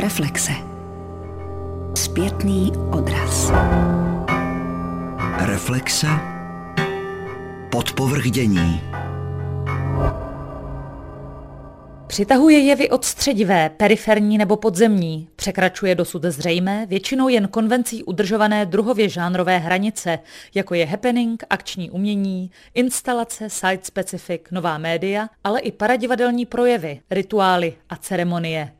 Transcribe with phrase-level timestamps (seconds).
[0.00, 0.52] Reflexe.
[1.96, 3.52] Zpětný odraz.
[5.38, 6.06] Reflexe.
[7.70, 8.80] Podpovrchdění.
[12.06, 19.58] Přitahuje jevy odstředivé, periferní nebo podzemní, překračuje dosud zřejmé, většinou jen konvencí udržované druhově žánrové
[19.58, 20.18] hranice,
[20.54, 27.96] jako je happening, akční umění, instalace, site-specific, nová média, ale i paradivadelní projevy, rituály a
[27.96, 28.72] ceremonie.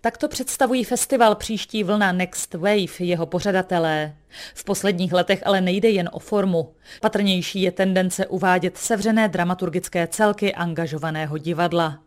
[0.00, 4.14] Tak to představují festival příští vlna Next Wave, jeho pořadatelé.
[4.54, 6.74] V posledních letech ale nejde jen o formu.
[7.00, 11.98] Patrnější je tendence uvádět sevřené dramaturgické celky angažovaného divadla.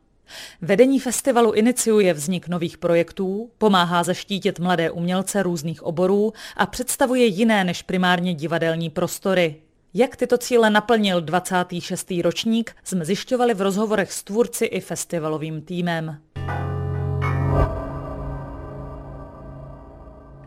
[0.62, 7.64] Vedení festivalu iniciuje vznik nových projektů, pomáhá zaštítit mladé umělce různých oborů a představuje jiné
[7.64, 9.56] než primárně divadelní prostory.
[9.94, 12.14] Jak tyto cíle naplnil 26.
[12.22, 16.18] ročník, jsme zjišťovali v rozhovorech s tvůrci i festivalovým týmem.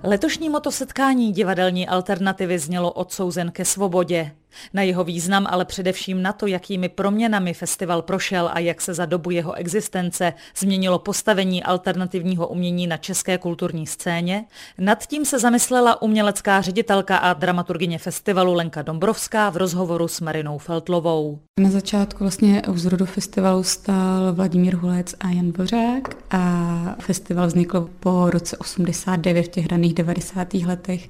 [0.02, 4.32] Letošní moto setkání divadelní alternativy znělo odsouzen ke svobodě.
[4.74, 9.06] Na jeho význam, ale především na to, jakými proměnami festival prošel a jak se za
[9.06, 14.44] dobu jeho existence změnilo postavení alternativního umění na české kulturní scéně,
[14.78, 20.58] nad tím se zamyslela umělecká ředitelka a dramaturgině festivalu Lenka Dombrovská v rozhovoru s Marinou
[20.58, 21.38] Feltlovou.
[21.60, 27.90] Na začátku vlastně u zrodu festivalu stál Vladimír Hulec a Jan Bořák a festival vznikl
[28.00, 30.54] po roce 89 v těch raných 90.
[30.54, 31.08] letech,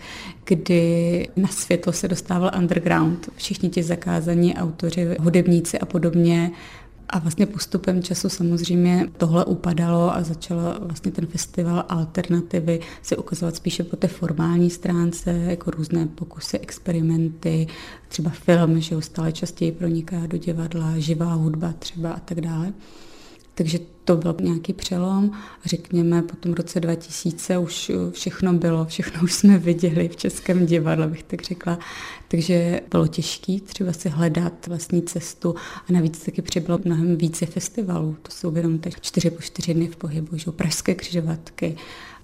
[0.54, 6.50] kdy na světlo se dostával underground všichni ti zakázaní autoři, hudebníci a podobně.
[7.08, 13.56] A vlastně postupem času samozřejmě tohle upadalo a začalo vlastně ten festival alternativy se ukazovat
[13.56, 17.66] spíše po té formální stránce, jako různé pokusy, experimenty,
[18.08, 22.72] třeba film, že stále častěji proniká do divadla, živá hudba třeba a tak dále.
[23.60, 25.30] Takže to byl nějaký přelom.
[25.64, 31.06] Řekněme, po tom roce 2000 už všechno bylo, všechno už jsme viděli v českém divadle,
[31.06, 31.78] bych tak řekla.
[32.28, 35.54] Takže bylo těžké třeba si hledat vlastní cestu
[35.88, 38.16] a navíc taky přibylo mnohem více festivalů.
[38.22, 41.76] To jsou jenom teď čtyři po čtyři dny v pohybu, že pražské křižovatky,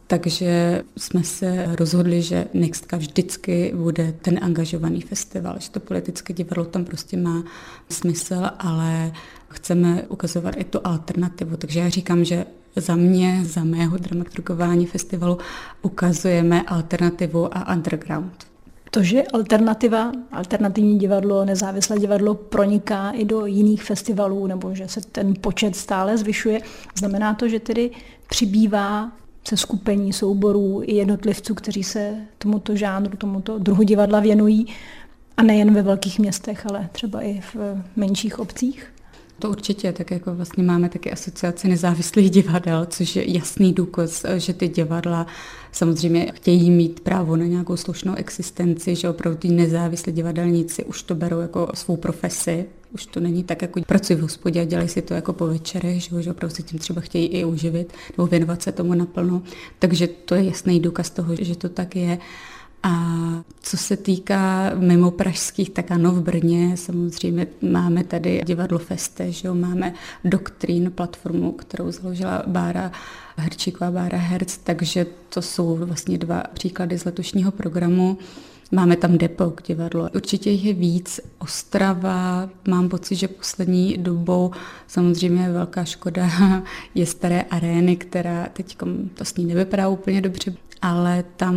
[0.07, 6.65] takže jsme se rozhodli, že Nextka vždycky bude ten angažovaný festival, že to politické divadlo
[6.65, 7.45] tam prostě má
[7.89, 9.13] smysl, ale
[9.49, 11.57] chceme ukazovat i tu alternativu.
[11.57, 12.47] Takže já říkám, že
[12.77, 15.39] za mě, za mého dramaturgování festivalu
[15.83, 18.47] ukazujeme alternativu a underground.
[18.91, 25.01] To, že alternativa, alternativní divadlo, nezávislé divadlo proniká i do jiných festivalů, nebo že se
[25.01, 26.61] ten počet stále zvyšuje,
[26.99, 27.91] znamená to, že tedy
[28.29, 29.13] přibývá
[29.49, 34.67] se skupení souborů i jednotlivců, kteří se tomuto žánru, tomuto druhu divadla věnují,
[35.37, 37.57] a nejen ve velkých městech, ale třeba i v
[37.97, 38.87] menších obcích?
[39.39, 44.53] To určitě, tak jako vlastně máme taky asociaci nezávislých divadel, což je jasný důkaz, že
[44.53, 45.27] ty divadla
[45.73, 51.15] samozřejmě chtějí mít právo na nějakou slušnou existenci, že opravdu ty nezávislí divadelníci už to
[51.15, 52.65] berou jako svou profesi,
[52.97, 56.03] už to není tak, jako pracují v hospodě a dělají si to jako po večerech,
[56.03, 59.43] že, že opravdu si tím třeba chtějí i uživit nebo věnovat se tomu naplno.
[59.79, 62.19] Takže to je jasný důkaz toho, že to tak je.
[62.83, 62.95] A
[63.61, 69.49] co se týká mimo pražských, tak ano, v Brně samozřejmě máme tady divadlo Feste, že
[69.49, 72.93] jo, máme Doktrín, platformu, kterou založila Bára
[73.37, 78.19] Herčíková, Bára Herc, takže to jsou vlastně dva příklady z letošního programu.
[78.73, 80.09] Máme tam depo k divadlo.
[80.15, 81.21] Určitě je víc.
[81.39, 84.51] Ostrava, mám pocit, že poslední dobou
[84.87, 86.29] samozřejmě je velká škoda
[86.95, 88.77] je staré arény, která teď
[89.15, 91.55] to s ní nevypadá úplně dobře, ale tam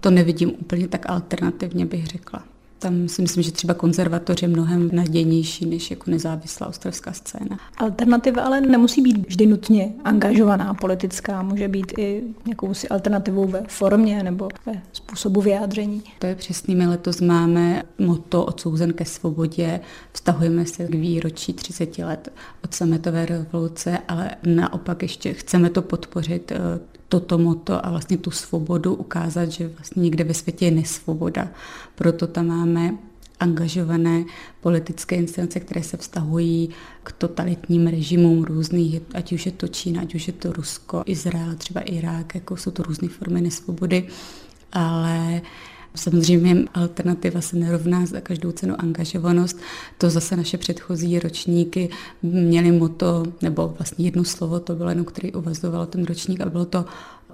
[0.00, 2.51] to nevidím úplně tak alternativně, bych řekla.
[2.82, 7.58] Tam si myslím, že třeba konzervatoř je mnohem nadějnější než jako nezávislá ostravská scéna.
[7.76, 14.22] Alternativa ale nemusí být vždy nutně angažovaná politická, může být i jakousi alternativou ve formě
[14.22, 16.02] nebo ve způsobu vyjádření.
[16.18, 19.80] To je přesný, my letos máme moto odsouzen ke svobodě,
[20.12, 22.32] vztahujeme se k výročí 30 let
[22.64, 26.58] od sametové revoluce, ale naopak ještě chceme to podpořit eh,
[27.12, 31.48] toto moto a vlastně tu svobodu ukázat, že vlastně někde ve světě je nesvoboda.
[31.94, 32.96] Proto tam máme
[33.40, 34.24] angažované
[34.60, 36.68] politické instance, které se vztahují
[37.02, 41.54] k totalitním režimům různých, ať už je to Čína, ať už je to Rusko, Izrael,
[41.54, 44.08] třeba Irák, jako jsou to různé formy nesvobody,
[44.72, 45.42] ale
[45.94, 49.60] Samozřejmě alternativa se nerovná za každou cenu angažovanost.
[49.98, 51.90] To zase naše předchozí ročníky
[52.22, 56.64] měli moto, nebo vlastně jedno slovo, to bylo jenom, který uvazoval ten ročník a bylo
[56.64, 56.84] to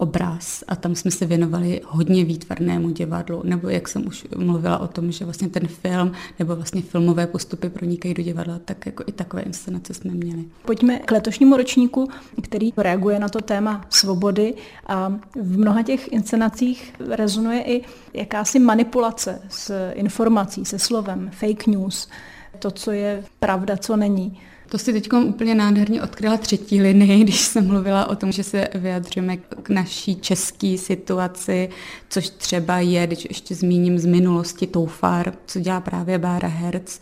[0.01, 4.89] obraz a tam jsme se věnovali hodně výtvarnému divadlu, nebo jak jsem už mluvila o
[4.89, 9.13] tom, že vlastně ten film nebo vlastně filmové postupy pronikají do divadla, tak jako i
[9.13, 10.45] takové inscenace jsme měli.
[10.65, 12.09] Pojďme k letošnímu ročníku,
[12.43, 14.55] který reaguje na to téma svobody
[14.87, 17.85] a v mnoha těch inscenacích rezonuje i
[18.15, 22.09] jakási manipulace s informací, se slovem, fake news,
[22.59, 24.41] to, co je pravda, co není.
[24.69, 28.69] To si teď úplně nádherně odkryla třetí linii, když jsem mluvila o tom, že se
[28.75, 31.69] vyjadřujeme k naší české situaci,
[32.09, 37.01] což třeba je, když ještě zmíním z minulosti Toufar, co dělá právě Bára Herz,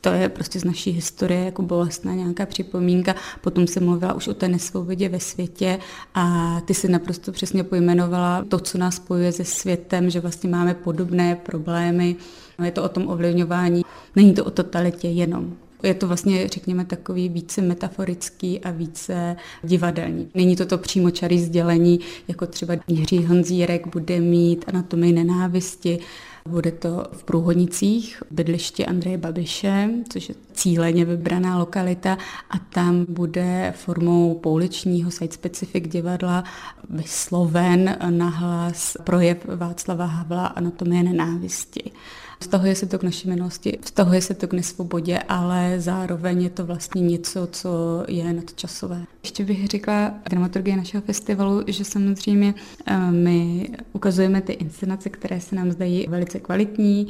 [0.00, 3.14] to je prostě z naší historie jako bolestná nějaká připomínka.
[3.40, 5.78] Potom se mluvila už o té nesvobodě ve světě
[6.14, 10.74] a ty si naprosto přesně pojmenovala to, co nás spojuje se světem, že vlastně máme
[10.74, 12.16] podobné problémy.
[12.64, 13.82] Je to o tom ovlivňování,
[14.16, 15.52] není to o totalitě jenom.
[15.82, 20.28] Je to vlastně, řekněme, takový více metaforický a více divadelní.
[20.34, 25.98] Není to to přímočarý sdělení, jako třeba Jiří Honzírek bude mít anatomii nenávisti,
[26.46, 32.18] bude to v Průhodnicích, bydliště Andreje Babiše, což je cíleně vybraná lokalita
[32.50, 36.44] a tam bude formou pouličního site-specific divadla
[36.90, 41.90] vysloven nahlas projev Václava Havla Anatomie nenávisti.
[42.38, 46.66] Vztahuje se to k naší minulosti, vztahuje se to k nesvobodě, ale zároveň je to
[46.66, 49.04] vlastně něco, co je nadčasové.
[49.22, 52.54] Ještě bych řekla dramaturgie našeho festivalu, že samozřejmě
[52.86, 57.08] eh, my ukazujeme ty inscenace, které se nám zdají velice kvalitní,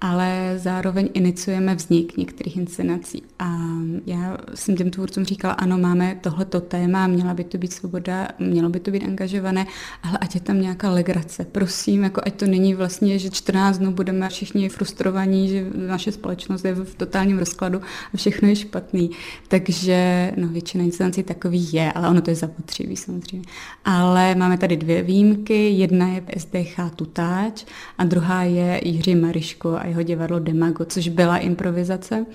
[0.00, 3.22] ale zároveň iniciujeme vznik některých inscenací.
[3.38, 3.58] A
[4.06, 8.68] já jsem těm tvůrcům říkala, ano, máme tohleto téma, měla by to být svoboda, mělo
[8.68, 9.66] by to být angažované,
[10.02, 11.44] ale ať je tam nějaká legrace.
[11.44, 16.64] Prosím, jako ať to není vlastně, že 14 dnů budeme všichni frustrovaní, že naše společnost
[16.64, 17.80] je v totálním rozkladu
[18.14, 19.10] a všechno je špatný.
[19.48, 23.48] Takže no, většina inscenací takový je, ale ono to je zapotřebí samozřejmě.
[23.84, 25.70] Ale máme tady dvě výjimky.
[25.70, 27.64] Jedna je SDH Tutáč
[27.98, 32.26] a druhá je Jiří Mariško jeho divadlo Demago, což byla improvizace.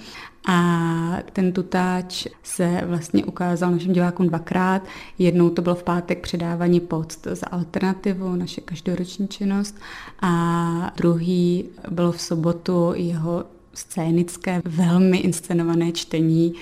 [0.48, 4.82] A ten tutáč se vlastně ukázal našim divákům dvakrát.
[5.20, 9.76] Jednou to bylo v pátek předávání post za alternativu, naše každoroční činnost.
[10.22, 13.44] A druhý bylo v sobotu jeho
[13.74, 16.54] scénické, velmi inscenované čtení,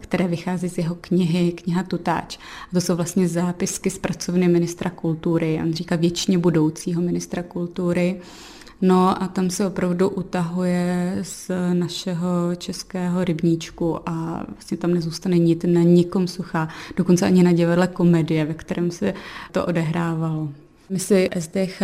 [0.00, 2.38] které vychází z jeho knihy, kniha Tutáč.
[2.70, 8.20] A to jsou vlastně zápisky z pracovny ministra kultury, on říká věčně budoucího ministra kultury.
[8.80, 15.62] No a tam se opravdu utahuje z našeho českého rybníčku a vlastně tam nezůstane nic
[15.66, 19.14] na nikom suchá, dokonce ani na divadle komedie, ve kterém se
[19.52, 20.48] to odehrávalo.
[20.90, 21.82] My si SDH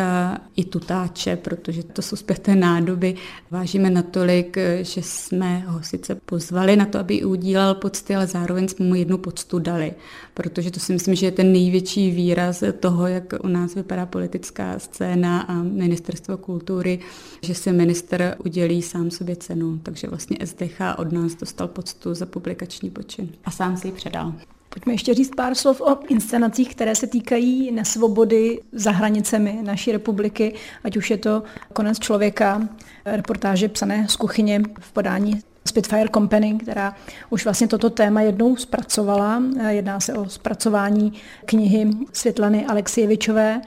[0.56, 3.14] i tutáče, protože to jsou zpěté nádoby,
[3.50, 8.86] vážíme natolik, že jsme ho sice pozvali na to, aby udílel pocty, ale zároveň jsme
[8.86, 9.94] mu jednu poctu dali,
[10.34, 14.78] protože to si myslím, že je ten největší výraz toho, jak u nás vypadá politická
[14.78, 16.98] scéna a ministerstvo kultury,
[17.42, 19.80] že se minister udělí sám sobě cenu.
[19.82, 24.34] Takže vlastně SDH od nás dostal poctu za publikační počin a sám si ji předal.
[24.68, 30.54] Pojďme ještě říct pár slov o inscenacích, které se týkají nesvobody za hranicemi naší republiky,
[30.84, 32.68] ať už je to konec člověka,
[33.04, 36.94] reportáže psané z kuchyně v podání Spitfire Company, která
[37.30, 39.42] už vlastně toto téma jednou zpracovala.
[39.68, 41.12] Jedná se o zpracování
[41.44, 43.60] knihy Světlany Alexievičové.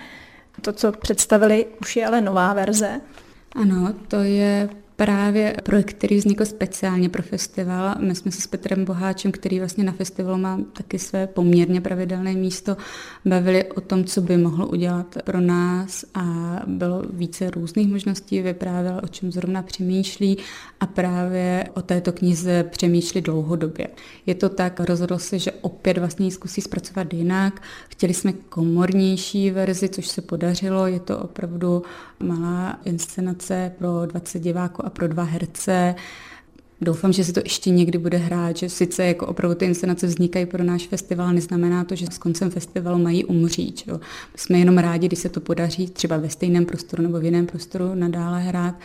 [0.62, 3.02] To, co představili, už je ale nová verze.
[3.56, 7.96] Ano, to je právě projekt, který vznikl speciálně pro festival.
[8.00, 12.34] My jsme se s Petrem Boháčem, který vlastně na festivalu má taky své poměrně pravidelné
[12.34, 12.78] místo,
[13.26, 16.24] bavili o tom, co by mohlo udělat pro nás a
[16.68, 20.38] bylo více různých možností, vyprávěl, o čem zrovna přemýšlí
[20.80, 23.88] a právě o této knize přemýšlí dlouhodobě.
[24.26, 27.62] Je to tak, rozhodl se, že opět vlastně ji zkusí zpracovat jinak.
[27.90, 30.88] Chtěli jsme komornější verzi, což se podařilo.
[30.88, 31.84] Je to opravdu
[32.20, 35.96] malá inscenace pro 20 diváků a pro dva herce.
[36.82, 40.46] Doufám, že se to ještě někdy bude hrát, že sice jako opravdu ty inscenace vznikají
[40.46, 43.84] pro náš festival, neznamená to, že s koncem festivalu mají umřít.
[43.86, 43.92] Že?
[44.36, 47.96] Jsme jenom rádi, když se to podaří třeba ve stejném prostoru nebo v jiném prostoru
[47.96, 48.76] nadále hrát.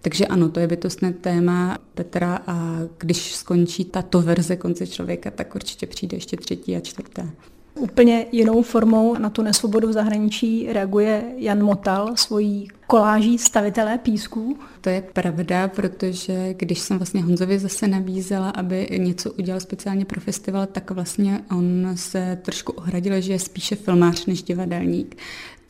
[0.00, 5.54] Takže ano, to je bytostné téma Petra a když skončí tato verze konce člověka, tak
[5.54, 7.30] určitě přijde ještě třetí a čtvrté.
[7.74, 14.58] Úplně jinou formou na tu nesvobodu v zahraničí reaguje Jan Motal svojí koláží stavitelé písků?
[14.80, 20.20] To je pravda, protože když jsem vlastně Honzovi zase nabízela, aby něco udělal speciálně pro
[20.20, 25.16] festival, tak vlastně on se trošku ohradil, že je spíše filmář než divadelník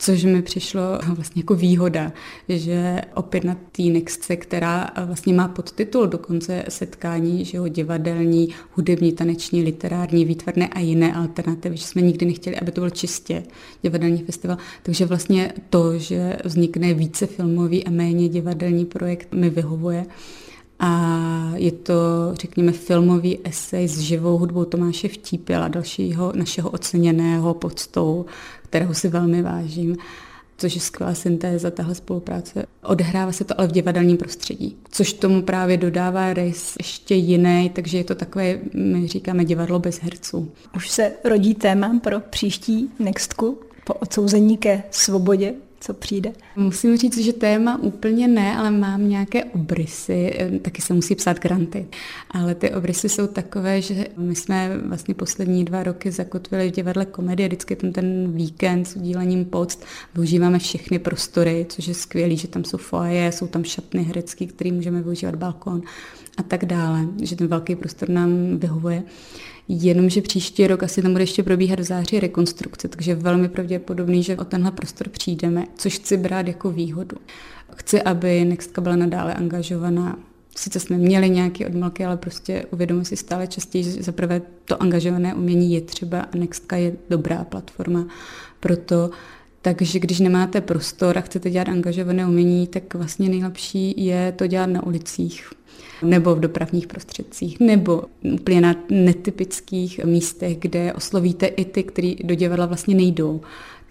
[0.01, 0.81] což mi přišlo
[1.15, 2.13] vlastně jako výhoda,
[2.49, 9.11] že opět na té Nextce, která vlastně má podtitul dokonce setkání, že jo, divadelní, hudební,
[9.11, 13.43] taneční, literární, výtvarné a jiné alternativy, že jsme nikdy nechtěli, aby to byl čistě
[13.81, 14.57] divadelní festival.
[14.83, 20.05] Takže vlastně to, že vznikne více filmový a méně divadelní projekt, mi vyhovuje.
[20.83, 21.93] A je to,
[22.33, 28.25] řekněme, filmový esej s živou hudbou Tomáše Vtípila, dalšího našeho oceněného podstou,
[28.63, 29.97] kterého si velmi vážím
[30.61, 32.65] což je skvělá syntéza tahle spolupráce.
[32.83, 37.97] Odehrává se to ale v divadelním prostředí, což tomu právě dodává rys ještě jiný, takže
[37.97, 40.51] je to takové, my říkáme divadlo bez herců.
[40.75, 46.31] Už se rodí téma pro příští Nextku po odsouzení ke svobodě co přijde?
[46.55, 51.87] Musím říct, že téma úplně ne, ale mám nějaké obrysy, taky se musí psát granty.
[52.31, 57.05] Ale ty obrysy jsou takové, že my jsme vlastně poslední dva roky zakotvili v divadle
[57.05, 59.83] komedie, vždycky tam ten víkend s udílením poct,
[60.13, 64.71] využíváme všechny prostory, což je skvělé, že tam jsou foaje, jsou tam šatny herecký, který
[64.71, 65.81] můžeme využívat balkon
[66.37, 69.03] a tak dále, že ten velký prostor nám vyhovuje.
[69.67, 74.37] Jenomže příští rok asi tam bude ještě probíhat v září rekonstrukce, takže velmi pravděpodobný, že
[74.37, 77.17] o tenhle prostor přijdeme, což chci brát jako výhodu.
[77.75, 80.17] Chci, aby Nextka byla nadále angažovaná
[80.57, 85.35] Sice jsme měli nějaké odmlky, ale prostě uvědomuji si stále častěji, že zaprvé to angažované
[85.35, 88.07] umění je třeba a Nextka je dobrá platforma
[88.59, 89.09] pro to.
[89.61, 94.65] Takže když nemáte prostor a chcete dělat angažované umění, tak vlastně nejlepší je to dělat
[94.65, 95.49] na ulicích
[96.03, 98.03] nebo v dopravních prostředcích, nebo
[98.33, 103.41] úplně na netypických místech, kde oslovíte i ty, kteří do divadla vlastně nejdou.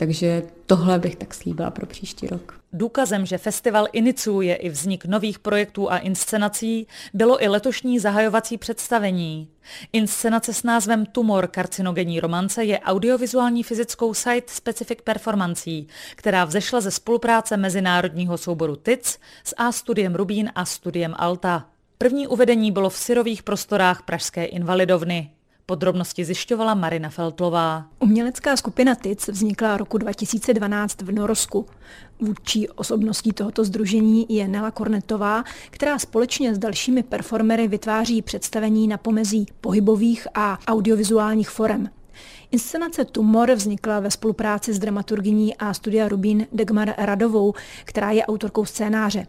[0.00, 2.60] Takže tohle bych tak slíbila pro příští rok.
[2.72, 9.48] Důkazem, že festival iniciuje i vznik nových projektů a inscenací, bylo i letošní zahajovací představení.
[9.92, 16.90] Inscenace s názvem Tumor karcinogenní romance je audiovizuální fyzickou site Specific Performancí, která vzešla ze
[16.90, 21.66] spolupráce mezinárodního souboru TIC s A studiem Rubín a studiem Alta.
[21.98, 25.30] První uvedení bylo v syrových prostorách Pražské invalidovny.
[25.70, 27.86] Podrobnosti zjišťovala Marina Feltlová.
[27.98, 31.66] Umělecká skupina TIC vznikla roku 2012 v Norsku.
[32.20, 38.98] Vůdčí osobností tohoto združení je Nela Kornetová, která společně s dalšími performery vytváří představení na
[38.98, 41.90] pomezí pohybových a audiovizuálních forem.
[42.50, 48.64] Inscenace Tumor vznikla ve spolupráci s dramaturgyní a studia Rubín Degmar Radovou, která je autorkou
[48.64, 49.26] scénáře.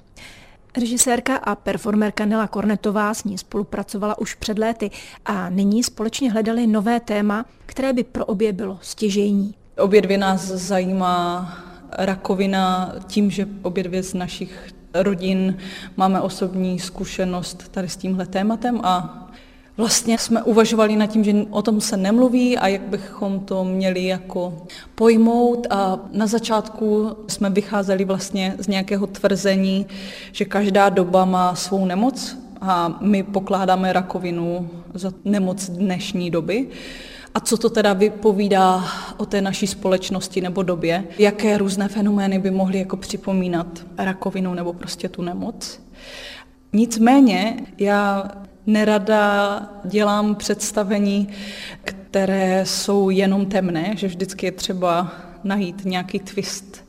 [0.77, 4.91] Režisérka a performerka Nela Kornetová s ní spolupracovala už před léty
[5.25, 9.53] a nyní společně hledali nové téma, které by pro obě bylo stěžejní.
[9.77, 11.53] Obě dvě nás zajímá
[11.91, 15.57] rakovina tím, že obě dvě z našich rodin
[15.97, 19.20] máme osobní zkušenost tady s tímhle tématem a
[19.81, 24.05] Vlastně jsme uvažovali nad tím, že o tom se nemluví a jak bychom to měli
[24.05, 24.53] jako
[24.95, 29.85] pojmout a na začátku jsme vycházeli vlastně z nějakého tvrzení,
[30.31, 36.67] že každá doba má svou nemoc a my pokládáme rakovinu za nemoc dnešní doby.
[37.33, 38.85] A co to teda vypovídá
[39.17, 41.03] o té naší společnosti nebo době?
[41.17, 45.79] Jaké různé fenomény by mohly jako připomínat rakovinu nebo prostě tu nemoc?
[46.73, 48.31] Nicméně já
[48.65, 51.27] Nerada dělám představení,
[51.83, 55.11] které jsou jenom temné, že vždycky je třeba
[55.43, 56.85] najít nějaký twist,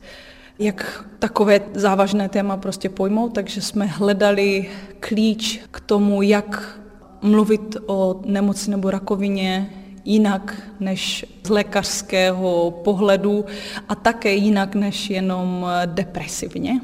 [0.59, 6.79] jak takové závažné téma prostě pojmout, takže jsme hledali klíč k tomu, jak
[7.21, 9.69] mluvit o nemoci nebo rakovině
[10.05, 13.45] jinak než z lékařského pohledu
[13.89, 16.81] a také jinak než jenom depresivně.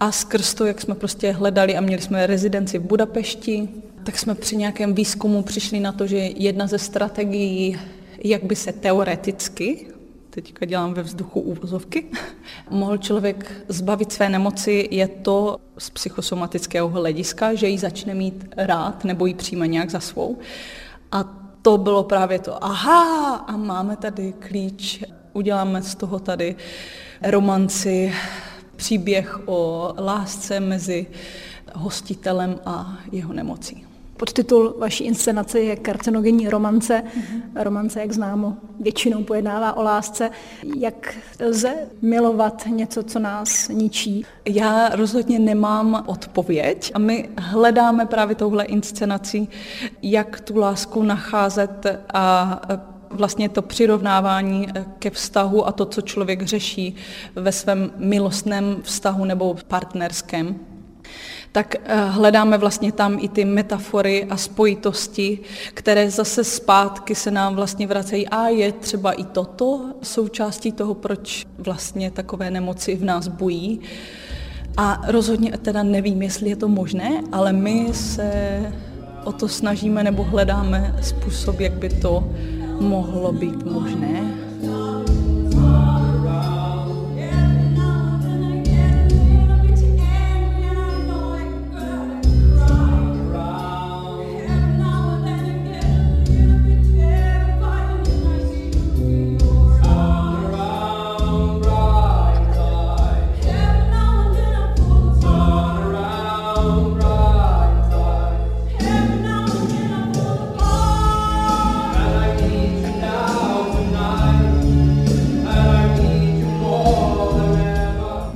[0.00, 3.68] A skrz to, jak jsme prostě hledali a měli jsme rezidenci v Budapešti,
[4.04, 7.78] tak jsme při nějakém výzkumu přišli na to, že jedna ze strategií,
[8.24, 9.86] jak by se teoreticky,
[10.30, 12.06] teďka dělám ve vzduchu úvozovky,
[12.70, 19.04] mohl člověk zbavit své nemoci, je to z psychosomatického hlediska, že ji začne mít rád
[19.04, 20.38] nebo ji přijme nějak za svou.
[21.12, 21.24] A
[21.62, 26.56] to bylo právě to, aha, a máme tady klíč, uděláme z toho tady
[27.22, 28.12] romanci,
[28.76, 31.06] příběh o lásce mezi
[31.74, 33.93] hostitelem a jeho nemocí.
[34.16, 37.02] Podtitul vaší inscenace je Karcinogenní romance.
[37.06, 37.42] Mm-hmm.
[37.54, 40.30] Romance, jak známo, většinou pojednává o lásce.
[40.76, 44.26] Jak lze milovat něco, co nás ničí?
[44.44, 49.48] Já rozhodně nemám odpověď a my hledáme právě touhle inscenací,
[50.02, 52.60] jak tu lásku nacházet a
[53.10, 54.66] vlastně to přirovnávání
[54.98, 56.96] ke vztahu a to, co člověk řeší
[57.34, 60.60] ve svém milostném vztahu nebo partnerském
[61.54, 65.38] tak eh, hledáme vlastně tam i ty metafory a spojitosti,
[65.74, 68.28] které zase zpátky se nám vlastně vracejí.
[68.28, 73.80] A je třeba i toto součástí toho, proč vlastně takové nemoci v nás bují.
[74.76, 78.32] A rozhodně teda nevím, jestli je to možné, ale my se
[79.24, 82.30] o to snažíme nebo hledáme způsob, jak by to
[82.80, 84.43] mohlo být možné.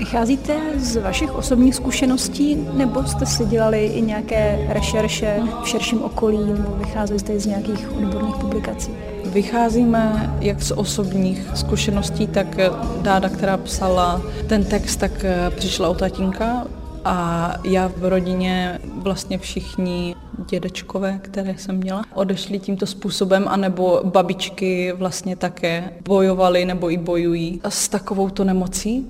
[0.08, 6.38] Vycházíte z vašich osobních zkušeností nebo jste si dělali i nějaké rešerše v širším okolí
[6.38, 8.90] nebo vycházeli jste z nějakých odborných publikací?
[9.24, 12.56] Vycházíme jak z osobních zkušeností, tak
[13.02, 15.24] dáda, která psala ten text, tak
[15.56, 16.66] přišla od tatínka
[17.04, 20.14] a já v rodině vlastně všichni
[20.50, 27.60] dědečkové, které jsem měla, odešli tímto způsobem, anebo babičky vlastně také bojovali nebo i bojují
[27.68, 29.06] s takovouto nemocí.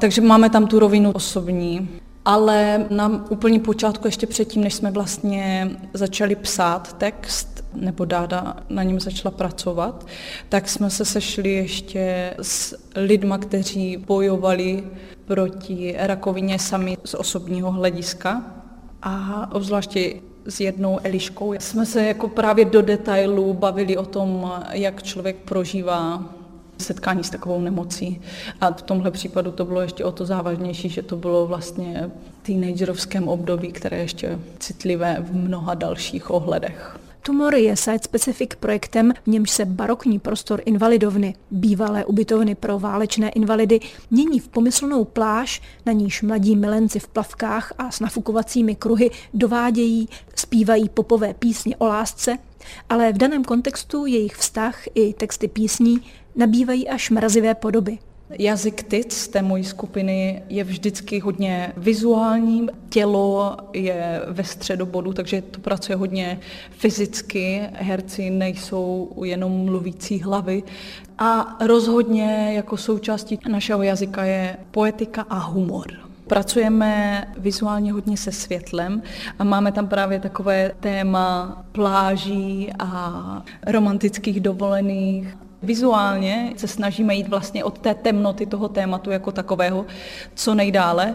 [0.00, 1.88] Takže máme tam tu rovinu osobní.
[2.24, 8.82] Ale na úplný počátku, ještě předtím, než jsme vlastně začali psát text, nebo Dáda na
[8.82, 10.06] něm začala pracovat,
[10.48, 14.84] tak jsme se sešli ještě s lidma, kteří bojovali
[15.24, 18.42] proti rakovině sami z osobního hlediska.
[19.02, 20.14] A obzvláště
[20.46, 26.24] s jednou Eliškou jsme se jako právě do detailů bavili o tom, jak člověk prožívá
[26.78, 28.20] setkání s takovou nemocí.
[28.60, 32.10] A v tomhle případu to bylo ještě o to závažnější, že to bylo vlastně
[32.42, 36.98] teenagerovském období, které je ještě citlivé v mnoha dalších ohledech.
[37.28, 43.80] Tumor je site-specific projektem, v němž se barokní prostor invalidovny, bývalé ubytovny pro válečné invalidy,
[44.10, 50.08] mění v pomyslnou pláž, na níž mladí milenci v plavkách a s nafukovacími kruhy dovádějí,
[50.34, 52.38] zpívají popové písně o lásce,
[52.88, 56.00] ale v daném kontextu jejich vztah i texty písní
[56.38, 57.98] nabývají až mrazivé podoby.
[58.38, 65.60] Jazyk TIC té mojí skupiny je vždycky hodně vizuální, tělo je ve středobodu, takže to
[65.60, 66.40] pracuje hodně
[66.70, 70.62] fyzicky, herci nejsou jenom mluvící hlavy.
[71.18, 75.86] A rozhodně jako součástí našeho jazyka je poetika a humor.
[76.26, 79.02] Pracujeme vizuálně hodně se světlem
[79.38, 87.64] a máme tam právě takové téma pláží a romantických dovolených Vizuálně se snažíme jít vlastně
[87.64, 89.86] od té temnoty toho tématu jako takového
[90.34, 91.14] co nejdále,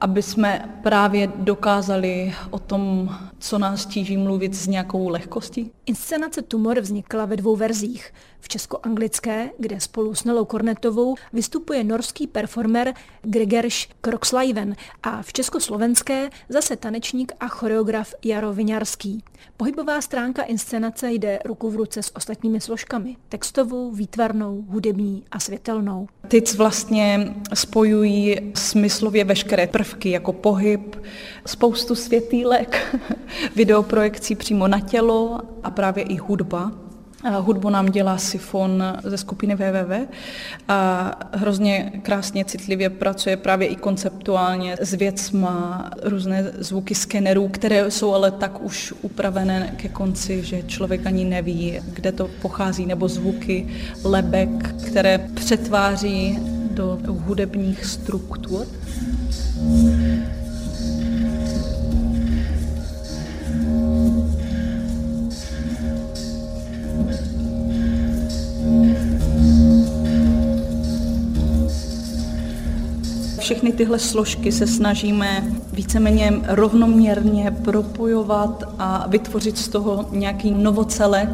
[0.00, 5.70] aby jsme právě dokázali o tom, co nás tíží, mluvit s nějakou lehkostí.
[5.86, 8.12] Inscenace Tumor vznikla ve dvou verzích.
[8.40, 16.30] V česko-anglické, kde spolu s Nelou Kornetovou vystupuje norský performer Gregers Kroxlajven a v československé
[16.48, 19.24] zase tanečník a choreograf Jaro Viňarský.
[19.56, 26.08] Pohybová stránka inscenace jde ruku v ruce s ostatními složkami, textovou, výtvarnou, hudební a světelnou.
[26.28, 30.96] Tyc vlastně spojují smyslově veškeré prvky, jako pohyb,
[31.46, 32.96] spoustu světýlek,
[33.56, 36.72] videoprojekcí přímo na tělo a právě i hudba.
[37.38, 39.92] Hudbu nám dělá Sifon ze skupiny WWW
[40.68, 48.14] a hrozně krásně, citlivě pracuje právě i konceptuálně s věcma, různé zvuky skenerů, které jsou
[48.14, 53.68] ale tak už upravené ke konci, že člověk ani neví, kde to pochází, nebo zvuky
[54.04, 56.38] lebek, které přetváří
[56.70, 58.66] do hudebních struktur.
[73.50, 81.28] Všechny tyhle složky se snažíme víceméně rovnoměrně propojovat a vytvořit z toho nějaký novocelek,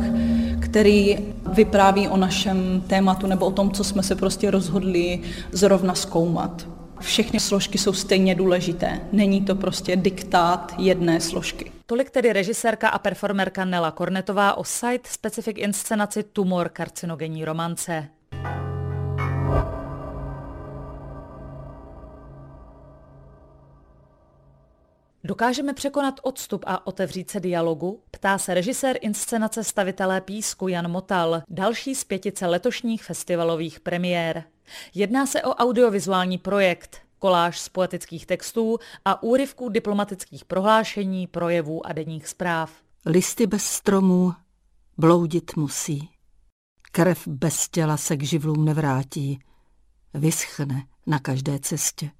[0.60, 1.18] který
[1.52, 5.20] vypráví o našem tématu nebo o tom, co jsme se prostě rozhodli
[5.52, 6.68] zrovna zkoumat.
[7.00, 9.00] Všechny složky jsou stejně důležité.
[9.12, 11.72] Není to prostě diktát jedné složky.
[11.86, 18.08] Tolik tedy režisérka a performerka Nela Kornetová o site specific inscenaci Tumor karcinogenní romance.
[25.26, 28.02] Dokážeme překonat odstup a otevřít se dialogu?
[28.10, 34.44] Ptá se režisér inscenace Stavitelé písku Jan Motal, další z pětice letošních festivalových premiér.
[34.94, 41.92] Jedná se o audiovizuální projekt, koláž z poetických textů a úryvků diplomatických prohlášení, projevů a
[41.92, 42.72] denních zpráv.
[43.06, 44.32] Listy bez stromů
[44.98, 46.10] bloudit musí.
[46.92, 49.38] Krev bez těla se k živlům nevrátí.
[50.14, 52.10] Vyschne na každé cestě.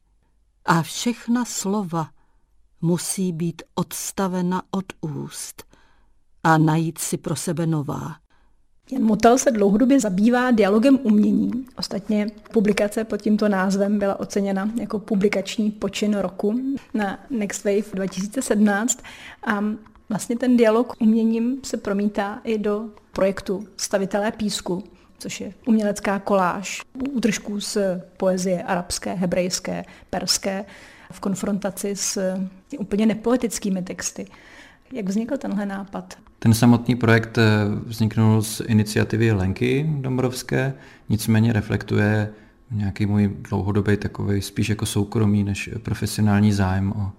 [0.65, 2.16] A všechna slova
[2.81, 5.65] musí být odstavena od úst
[6.45, 8.17] a najít si pro sebe nová.
[8.93, 11.67] Jan Motel se dlouhodobě zabývá dialogem umění.
[11.79, 16.61] Ostatně publikace pod tímto názvem byla oceněna jako publikační počin roku
[16.95, 19.03] na Next Wave 2017
[19.47, 19.65] a
[20.09, 24.85] vlastně ten dialog uměním se promítá i do projektu Stavitelé písku,
[25.19, 27.79] což je umělecká koláž útržků z
[28.17, 30.65] poezie arabské, hebrejské, perské
[31.13, 32.37] v konfrontaci s
[32.79, 34.27] úplně nepoetickými texty.
[34.93, 36.19] Jak vznikl tenhle nápad?
[36.39, 37.45] Ten samotný projekt eh,
[37.87, 40.75] vzniknul z iniciativy Lenky Dombrovské,
[41.09, 42.31] nicméně reflektuje
[42.71, 47.13] nějaký můj dlouhodobý takový spíš jako soukromý než profesionální zájem o,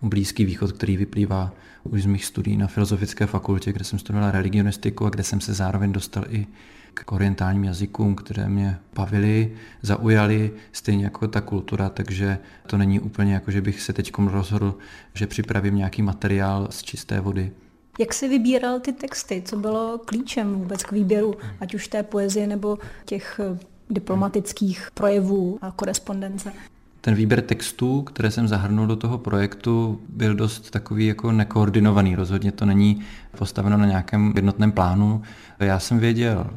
[0.00, 1.52] o Blízký východ, který vyplývá
[1.84, 5.54] už z mých studií na Filozofické fakultě, kde jsem studoval religionistiku a kde jsem se
[5.54, 6.46] zároveň dostal i
[6.94, 13.34] k orientálním jazykům, které mě bavily, zaujaly, stejně jako ta kultura, takže to není úplně
[13.34, 14.74] jako, že bych se teď rozhodl,
[15.14, 17.52] že připravím nějaký materiál z čisté vody.
[17.98, 19.42] Jak jsi vybíral ty texty?
[19.44, 23.58] Co bylo klíčem vůbec k výběru, ať už té poezie nebo těch eh,
[23.90, 26.52] diplomatických projevů a korespondence?
[27.00, 32.14] Ten výběr textů, které jsem zahrnul do toho projektu, byl dost takový jako nekoordinovaný.
[32.14, 33.00] Rozhodně to není
[33.38, 35.22] postaveno na nějakém jednotném plánu.
[35.58, 36.50] Já jsem věděl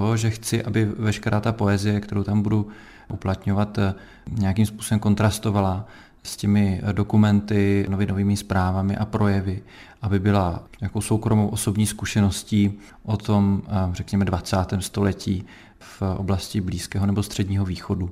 [0.00, 2.68] to, že chci, aby veškerá ta poezie, kterou tam budu
[3.08, 3.94] uplatňovat, eh,
[4.30, 5.86] nějakým způsobem kontrastovala
[6.22, 9.62] s těmi dokumenty, novinovými zprávami a projevy,
[10.02, 14.82] aby byla nějakou soukromou osobní zkušeností o tom, eh, řekněme, 20.
[14.82, 15.44] století
[15.78, 18.10] v oblasti Blízkého nebo Středního východu.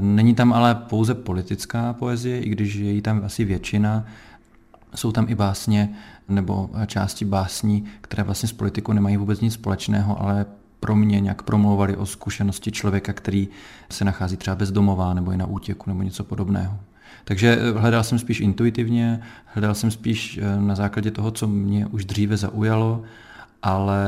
[0.00, 4.04] Není tam ale pouze politická poezie, i když je jí tam asi většina.
[4.94, 5.94] Jsou tam i básně
[6.28, 10.46] nebo části básní, které vlastně s politikou nemají vůbec nic společného, ale
[10.80, 13.48] pro mě nějak promlouvali o zkušenosti člověka, který
[13.90, 16.78] se nachází třeba bezdomová nebo je na útěku nebo něco podobného.
[17.24, 21.86] Takže eh, hledal jsem spíš intuitivně, hledal jsem spíš eh, na základě toho, co mě
[21.86, 23.02] už dříve zaujalo,
[23.62, 24.06] ale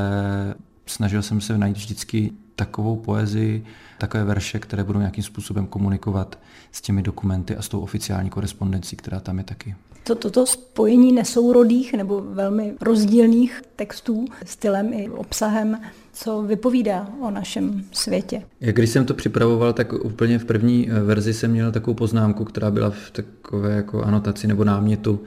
[0.86, 3.64] snažil jsem se najít vždycky takovou poezii,
[3.98, 6.38] takové verše, které budou nějakým způsobem komunikovat
[6.72, 9.74] s těmi dokumenty a s tou oficiální korespondencí, která tam je taky.
[10.04, 15.80] To, toto spojení nesourodých nebo velmi rozdílných textů, stylem i obsahem,
[16.12, 18.42] co vypovídá o našem světě.
[18.60, 22.44] Jak když jsem to připravoval, tak úplně v první eh, verzi jsem měl takovou poznámku,
[22.44, 25.20] která byla v takové jako anotaci nebo námětu,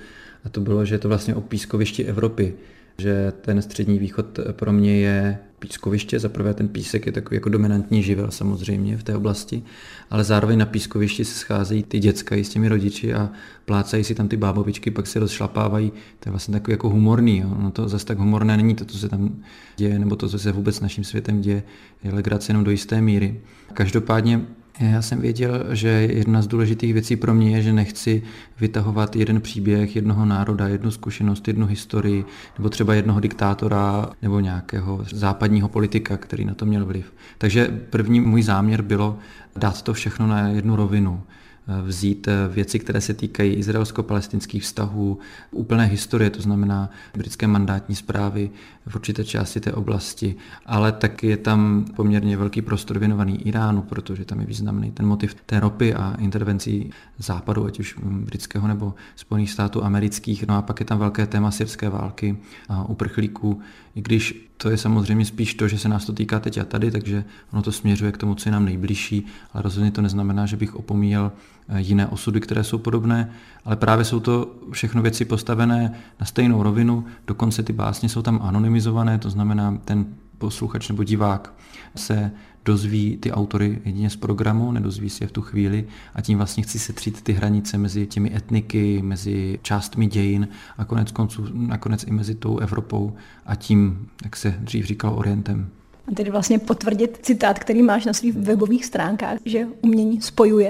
[0.45, 2.53] a to bylo, že je to vlastně o pískovišti Evropy
[2.97, 6.19] že ten střední východ pro mě je pískoviště.
[6.19, 9.63] Za prvé ten písek je takový jako dominantní živel samozřejmě v té oblasti,
[10.09, 13.29] ale zároveň na pískovišti se scházejí ty děcka i s těmi rodiči a
[13.65, 15.91] plácají si tam ty bábovičky, pak se rozšlapávají.
[16.19, 17.37] To je vlastně takový jako humorný.
[17.37, 17.57] Jo.
[17.59, 19.35] No to zase tak humorné není to, co se tam
[19.77, 21.63] děje, nebo to, co se vůbec naším světem děje,
[22.03, 23.41] je legrace jenom do jisté míry.
[23.73, 24.41] Každopádně
[24.79, 28.23] já jsem věděl, že jedna z důležitých věcí pro mě je, že nechci
[28.59, 32.25] vytahovat jeden příběh jednoho národa, jednu zkušenost, jednu historii,
[32.57, 37.13] nebo třeba jednoho diktátora nebo nějakého západního politika, který na to měl vliv.
[37.37, 39.17] Takže první můj záměr bylo
[39.55, 41.23] dát to všechno na jednu rovinu
[41.67, 45.19] vzít eh, věci, které se týkají izraelsko-palestinských vztahů,
[45.51, 48.49] úplné historie, to znamená britské mandátní zprávy
[48.87, 54.25] v určité části té oblasti, ale taky je tam poměrně velký prostor věnovaný Iránu, protože
[54.25, 59.51] tam je významný ten motiv té ropy a intervencí západu, ať už britského nebo Spojených
[59.51, 60.47] států amerických.
[60.47, 62.37] No a pak je tam velké téma syrské války
[62.69, 63.61] a uprchlíků,
[63.95, 66.91] i když to je samozřejmě spíš to, že se nás to týká teď a tady,
[66.91, 67.23] takže
[67.53, 70.75] ono to směřuje k tomu, co je nám nejbližší, ale rozhodně to neznamená, že bych
[70.75, 73.31] opomíjel eh, jiné osudy, které jsou podobné,
[73.65, 78.39] ale právě jsou to všechno věci postavené na stejnou rovinu, dokonce ty básně jsou tam
[78.43, 80.05] anonymizované, to znamená, ten
[80.37, 81.53] posluchač nebo divák
[81.95, 82.31] se
[82.65, 86.63] dozví ty autory jedině z programu, nedozví si je v tu chvíli a tím vlastně
[86.63, 90.47] chci setřít ty hranice mezi těmi etniky, mezi částmi dějin
[90.77, 93.13] a konec konců nakonec i mezi tou Evropou
[93.45, 95.69] a tím, jak se dřív říkal, Orientem.
[96.07, 100.69] A tedy vlastně potvrdit citát, který máš na svých webových stránkách, že umění spojuje.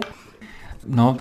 [0.87, 1.17] No,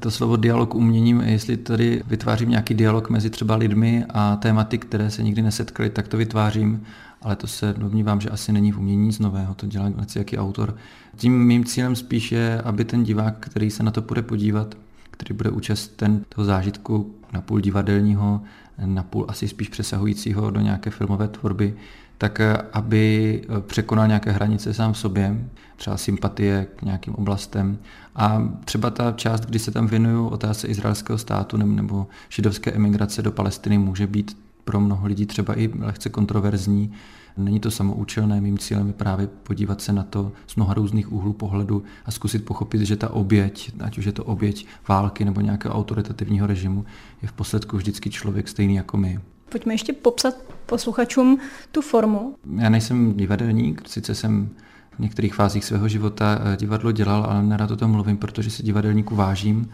[0.00, 5.10] to slovo dialog uměním, jestli tady vytvářím nějaký dialog mezi třeba lidmi a tématy, které
[5.10, 6.86] se nikdy nesetkali, tak to vytvářím
[7.22, 10.76] ale to se domnívám, že asi není v umění nic nového, to dělá jaký autor.
[11.16, 14.74] Tím mým cílem spíš je, aby ten divák, který se na to bude podívat,
[15.10, 18.42] který bude účasten toho zážitku na půl divadelního,
[18.84, 21.74] na půl asi spíš přesahujícího do nějaké filmové tvorby,
[22.18, 27.78] tak eh, aby eh, překonal nějaké hranice sám v sobě, třeba sympatie k nějakým oblastem.
[28.16, 33.32] A třeba ta část, kdy se tam věnuju otázce izraelského státu nebo židovské emigrace do
[33.32, 36.92] Palestiny, může být pro mnoho lidí třeba i lehce kontroverzní.
[37.36, 41.32] Není to samoučelné, mým cílem je právě podívat se na to z mnoha různých úhlů
[41.32, 45.74] pohledu a zkusit pochopit, že ta oběť, ať už je to oběť války nebo nějakého
[45.74, 46.84] autoritativního režimu,
[47.22, 49.20] je v posledku vždycky člověk stejný jako my.
[49.48, 50.34] Pojďme ještě popsat
[50.66, 51.38] posluchačům
[51.72, 52.34] tu formu.
[52.56, 54.48] Já nejsem divadelník, sice jsem
[54.96, 58.62] v některých fázích svého života eh, divadlo dělal, ale nerad o tom mluvím, protože si
[58.62, 59.70] divadelníku vážím.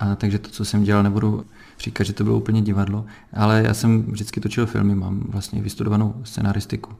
[0.00, 1.44] A takže to, co jsem dělal, nebudu
[1.78, 6.14] říkat, že to bylo úplně divadlo, ale já jsem vždycky točil filmy, mám vlastně vystudovanou
[6.24, 6.92] scenaristiku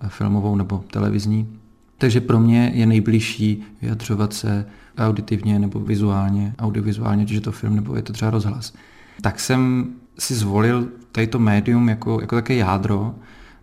[0.00, 1.58] eh, filmovou nebo televizní.
[1.98, 4.66] Takže pro mě je nejbližší vyjadřovat se
[4.98, 8.72] auditivně nebo vizuálně, audiovizuálně, ať je to film nebo je to třeba rozhlas.
[9.20, 13.14] Tak jsem si zvolil tady to médium jako, jako také jádro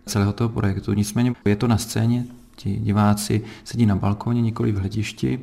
[0.06, 0.92] celého toho projektu.
[0.92, 2.24] Nicméně je to na scéně,
[2.56, 5.40] ti diváci sedí na balkóně, nikoli v hledišti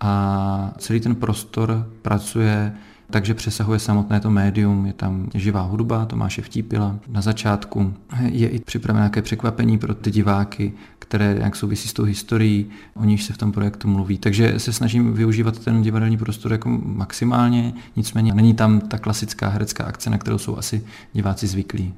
[0.00, 2.74] a celý ten prostor pracuje
[3.10, 6.98] takže přesahuje samotné to médium, je tam živá hudba Tomáše Vtípila.
[7.08, 7.94] Na začátku
[8.26, 13.04] je i připraveno nějaké překvapení pro ty diváky, které jak souvisí s tou historií, o
[13.04, 14.18] níž se v tom projektu mluví.
[14.18, 19.84] Takže se snažím využívat ten divadelní prostor jako maximálně, nicméně není tam ta klasická herecká
[19.84, 21.94] akce, na kterou jsou asi diváci zvyklí.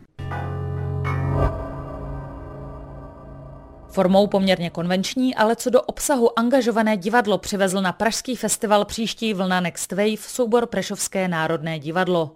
[3.93, 9.61] Formou poměrně konvenční, ale co do obsahu angažované divadlo přivezl na Pražský festival příští vlna
[9.61, 12.31] Next Wave soubor Prešovské národné divadlo.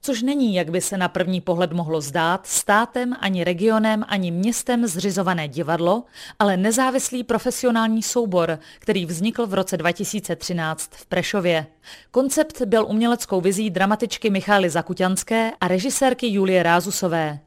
[0.00, 4.86] Což není, jak by se na první pohled mohlo zdát, státem, ani regionem, ani městem
[4.86, 6.04] zřizované divadlo,
[6.38, 11.66] ale nezávislý profesionální soubor, který vznikl v roce 2013 v Prešově.
[12.10, 17.38] Koncept byl uměleckou vizí dramatičky Michály Zakuťanské a režisérky Julie Rázusové.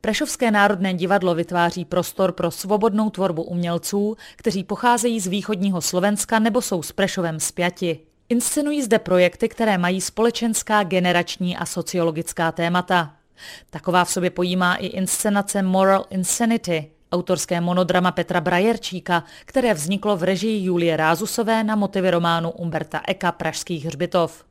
[0.00, 6.62] Prešovské národné divadlo vytváří prostor pro svobodnou tvorbu umělců, kteří pocházejí z východního Slovenska nebo
[6.62, 8.00] jsou s Prešovem spjati.
[8.28, 13.14] Inscenují zde projekty, které mají společenská, generační a sociologická témata.
[13.70, 20.22] Taková v sobě pojímá i inscenace Moral Insanity, autorské monodrama Petra Brajerčíka, které vzniklo v
[20.22, 24.44] režii Julie Rázusové na motivy románu Umberta Eka Pražských hřbitov.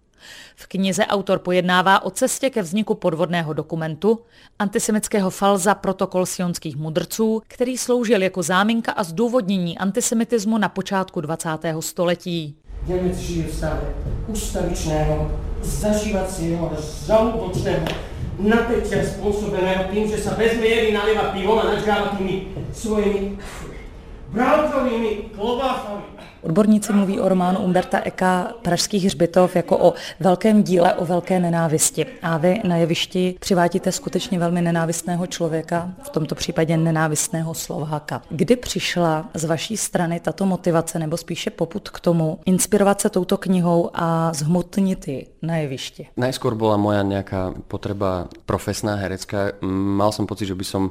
[0.56, 4.20] V knize autor pojednává o cestě ke vzniku podvodného dokumentu,
[4.60, 11.50] antisemického falza Protokol sionských mudrců, který sloužil jako záminka a zdůvodnění antisemitismu na počátku 20.
[11.80, 12.56] století.
[12.88, 13.94] Němec žije v stave
[14.28, 15.32] ustavičného,
[15.62, 16.72] zažívacího,
[17.08, 23.38] žalúdočného napätia spôsobeného tým, že sa bez miery nalieva pivo a nadžáva tými svojimi
[24.34, 26.12] bravcovými klobásami.
[26.43, 32.06] Odborníci mluví o románu Umberta Eka Pražských hřbitov jako o velkém díle o velké nenávisti.
[32.21, 38.21] A vy na jevišti přivádíte skutečně velmi nenávistného člověka, v tomto případě nenávistného Slováka.
[38.29, 43.38] Kdy přišla z vaší strany tato motivace, nebo spíše poput k tomu, inspirovat se touto
[43.38, 46.08] knihou a zhmotnit ji na jevišti?
[46.19, 49.60] Najskôr bola moja nejaká potreba profesná, herecká.
[49.63, 50.84] Mal som pocit, že by som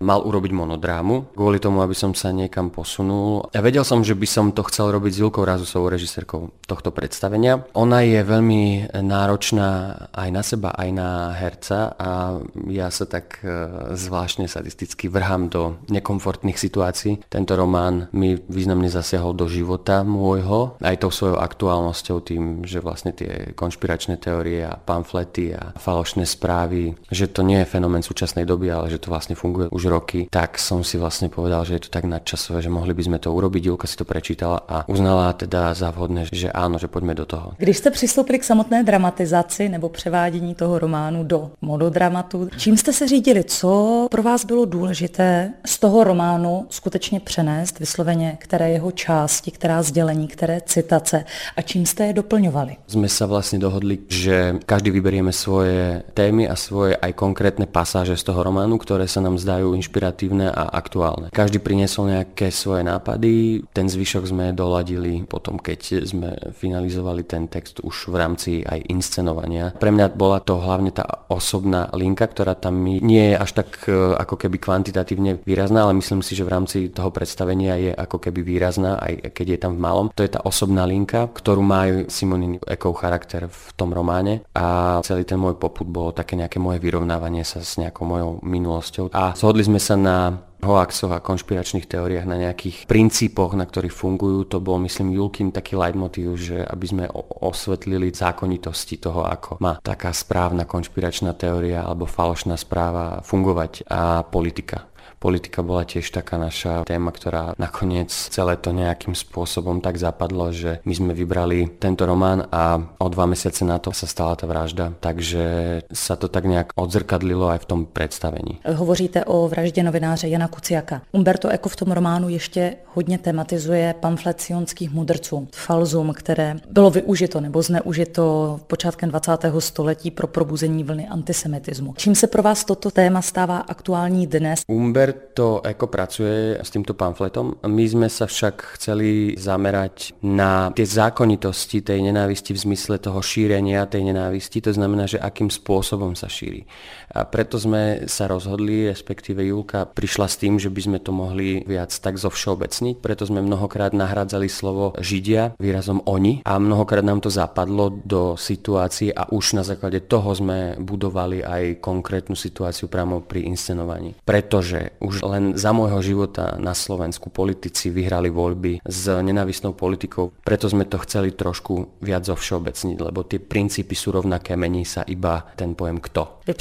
[0.00, 3.52] mal urobiť monodrámu, kvôli tomu, aby som sa niekam posunul.
[3.52, 7.62] Ja vedel som, že by som to chcel s Julkou Rázusovou, režisérkou tohto predstavenia.
[7.78, 13.48] Ona je veľmi náročná aj na seba, aj na herca a ja sa tak e,
[13.94, 17.22] zvláštne sadisticky vrhám do nekomfortných situácií.
[17.30, 23.14] Tento román mi významne zasiahol do života môjho, aj tou svojou aktuálnosťou, tým, že vlastne
[23.14, 28.72] tie konšpiračné teórie a pamflety a falošné správy, že to nie je fenomén súčasnej doby,
[28.72, 31.90] ale že to vlastne funguje už roky, tak som si vlastne povedal, že je to
[31.92, 33.62] tak nadčasové, že mohli by sme to urobiť.
[33.68, 37.52] Julka si to prečítala a uznala teda za vhodné, že áno, že poďme do toho.
[37.60, 43.08] Když jste přistoupili k samotné dramatizaci nebo převádění toho románu do mododramatu, čím jste se
[43.08, 43.44] řídili?
[43.44, 49.82] Co pro vás bylo důležité z toho románu skutečně přenést vysloveně, které jeho části, která
[49.82, 51.24] sdělení, které citace
[51.56, 52.88] a čím jste je doplňovali?
[52.88, 58.24] Sme sa vlastne dohodli, že každý vyberieme svoje témy a svoje aj konkrétne pasáže z
[58.24, 61.28] toho románu, ktoré sa nám zdajú inšpiratívne a aktuálne.
[61.28, 67.82] Každý priniesol nejaké svoje nápady, ten zvyšok sme doladili potom, keď sme finalizovali ten text
[67.82, 69.74] už v rámci aj inscenovania.
[69.74, 74.14] Pre mňa bola to hlavne tá osobná linka, ktorá tam nie je až tak e,
[74.14, 78.46] ako keby kvantitatívne výrazná, ale myslím si, že v rámci toho predstavenia je ako keby
[78.46, 80.06] výrazná, aj keď je tam v malom.
[80.14, 85.26] To je tá osobná linka, ktorú má Simonin Ekov charakter v tom románe a celý
[85.26, 89.10] ten môj poput bolo také nejaké moje vyrovnávanie sa s nejakou mojou minulosťou.
[89.10, 94.50] A zhodli sme sa na hoaxoch a konšpiračných teóriách, na nejakých princípoch, na ktorých fungujú.
[94.50, 97.04] To bol, myslím, Julkin taký leitmotiv, že aby sme
[97.42, 104.90] osvetlili zákonitosti toho, ako má taká správna konšpiračná teória alebo falošná správa fungovať a politika
[105.18, 110.80] politika bola tiež taká naša téma, ktorá nakoniec celé to nejakým spôsobom tak zapadlo, že
[110.86, 114.94] my sme vybrali tento román a o dva mesiace na to sa stala tá vražda,
[115.02, 118.62] takže sa to tak nejak odzrkadlilo aj v tom představení.
[118.64, 121.02] Hovoříte o vraždě novináře Jana Kuciaka.
[121.12, 127.40] Umberto Eco v tom románu ještě hodně tematizuje pamflet sionských mudrců, falzum, které bylo využito
[127.40, 129.32] nebo zneužito počátkem 20.
[129.58, 131.94] století pro probuzení vlny antisemitismu.
[131.96, 134.60] Čím se pro vás toto téma stává aktuální dnes?
[134.68, 137.60] Umber to Eko pracuje s týmto pamfletom.
[137.66, 143.88] My sme sa však chceli zamerať na tie zákonitosti tej nenávisti v zmysle toho šírenia
[143.88, 146.68] tej nenávisti, to znamená, že akým spôsobom sa šíri.
[147.12, 151.64] A preto sme sa rozhodli, respektíve Julka prišla s tým, že by sme to mohli
[151.64, 157.24] viac tak zo všeobecniť, preto sme mnohokrát nahradzali slovo Židia výrazom oni a mnohokrát nám
[157.24, 163.24] to zapadlo do situácií a už na základe toho sme budovali aj konkrétnu situáciu priamo
[163.24, 164.12] pri inscenovaní.
[164.24, 170.68] Pretože už len za môjho života na Slovensku politici vyhrali voľby s nenávisnou politikou, preto
[170.68, 175.72] sme to chceli trošku viac zovšeobecniť, lebo tie princípy sú rovnaké, mení sa iba ten
[175.72, 176.44] pojem kto.
[176.44, 176.52] Vy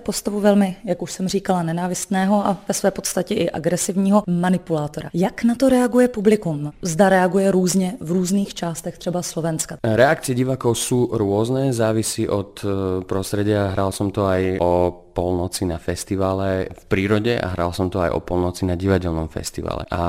[0.00, 5.10] postavu velmi, jak už jsem říkala, nenávistného a ve své podstatě i agresivního manipulátora.
[5.14, 6.72] Jak na to reaguje publikum?
[6.82, 9.76] Zda reaguje různě v různých částech třeba Slovenska?
[9.84, 12.68] Reakcie divákov sú rôzne, závisí od eh,
[13.04, 13.70] prostredia.
[13.72, 18.10] Hral som to aj o polnoci na festivale v prírode a hral som to aj
[18.10, 19.86] o polnoci na divadelnom festivale.
[19.94, 20.04] A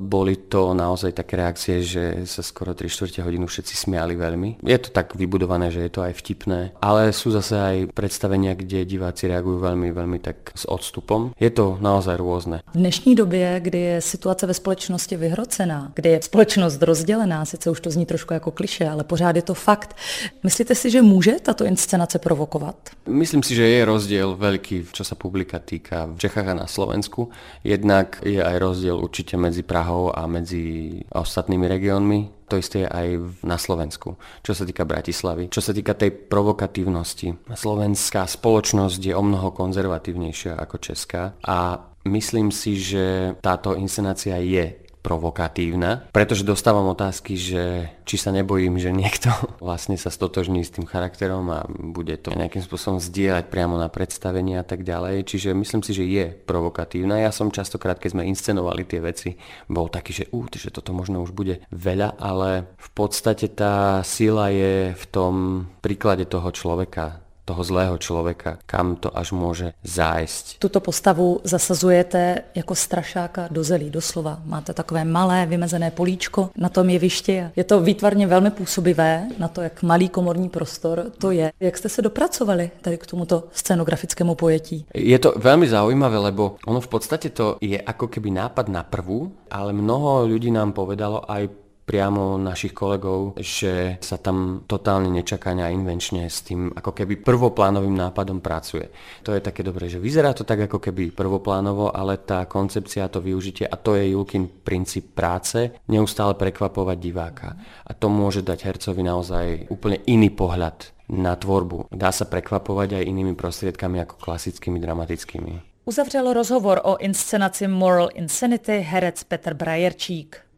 [0.00, 4.64] boli to naozaj také reakcie, že sa skoro 3 čtvrte hodinu všetci smiali veľmi.
[4.64, 8.88] Je to tak vybudované, že je to aj vtipné, ale sú zase aj predstavenia, kde
[8.88, 11.36] diváci reagujú veľmi, veľmi tak s odstupom.
[11.36, 12.64] Je to naozaj rôzne.
[12.72, 17.80] V dnešní době, kdy je situace ve společnosti vyhrocená, kdy je společnost rozdělená, sice už
[17.80, 19.96] to zní trošku jako kliše, ale pořád je to fakt.
[20.42, 22.76] Myslíte si, že může tato inscenace provokovat?
[23.06, 26.66] Myslím si, že je rozdiel rozdiel veľký, čo sa publika týka v Čechách a na
[26.70, 27.30] Slovensku.
[27.66, 32.46] Jednak je aj rozdiel určite medzi Prahou a medzi ostatnými regiónmi.
[32.50, 33.08] To isté je aj
[33.46, 35.54] na Slovensku, čo sa týka Bratislavy.
[35.54, 41.78] Čo sa týka tej provokatívnosti, slovenská spoločnosť je o mnoho konzervatívnejšia ako česká a
[42.10, 48.92] myslím si, že táto inscenácia je provokatívna, pretože dostávam otázky, že či sa nebojím, že
[48.92, 49.32] niekto
[49.64, 54.60] vlastne sa stotožní s tým charakterom a bude to nejakým spôsobom zdieľať priamo na predstavenie
[54.60, 55.24] a tak ďalej.
[55.26, 57.24] Čiže myslím si, že je provokatívna.
[57.24, 59.36] Ja som častokrát, keď sme inscenovali tie veci,
[59.66, 64.52] bol taký, že, ú, že toto možno už bude veľa, ale v podstate tá sila
[64.52, 65.34] je v tom
[65.80, 70.62] príklade toho človeka, toho zlého člověka, kam to až může zájsť.
[70.62, 74.38] Tuto postavu zasazujete jako strašáka do zelí, doslova.
[74.46, 77.50] Máte takové malé vymezené políčko na tom jevišti.
[77.56, 81.50] Je to výtvarně velmi působivé na to, jak malý komorní prostor to je.
[81.60, 84.86] Jak jste se dopracovali tady k tomuto scenografickému pojetí?
[84.94, 89.32] Je to velmi zaujímavé, lebo ono v podstatě to je ako keby nápad na prvú,
[89.50, 91.59] ale mnoho ľudí nám povedalo aj
[91.90, 97.98] priamo našich kolegov, že sa tam totálne nečakania a invenčne s tým ako keby prvoplánovým
[97.98, 98.86] nápadom pracuje.
[99.26, 103.18] To je také dobré, že vyzerá to tak ako keby prvoplánovo, ale tá koncepcia, to
[103.18, 107.58] využitie a to je Julkin princíp práce, neustále prekvapovať diváka.
[107.82, 111.90] A to môže dať hercovi naozaj úplne iný pohľad na tvorbu.
[111.90, 115.82] Dá sa prekvapovať aj inými prostriedkami ako klasickými dramatickými.
[115.90, 120.49] Uzavřel rozhovor o inscenaci Moral Insanity herec Petr Brajerčík.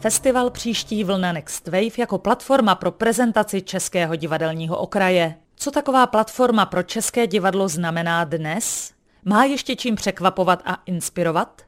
[0.00, 5.34] Festival příští vlna Next Wave jako platforma pro prezentaci českého divadelního okraje.
[5.56, 8.92] Co taková platforma pro české divadlo znamená dnes?
[9.24, 11.62] Má ještě čím překvapovat a inspirovat?